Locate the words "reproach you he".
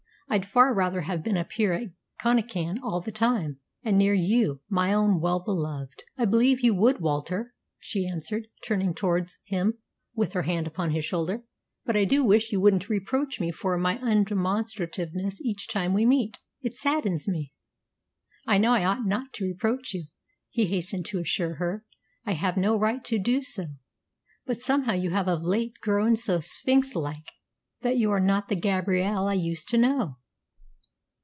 19.45-20.65